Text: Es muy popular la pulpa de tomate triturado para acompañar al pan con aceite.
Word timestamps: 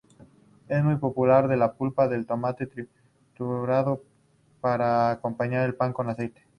Es 0.67 0.83
muy 0.83 0.95
popular 0.95 1.47
la 1.55 1.73
pulpa 1.73 2.07
de 2.07 2.23
tomate 2.25 2.65
triturado 2.65 4.01
para 4.59 5.11
acompañar 5.11 5.61
al 5.61 5.75
pan 5.75 5.93
con 5.93 6.09
aceite. 6.09 6.41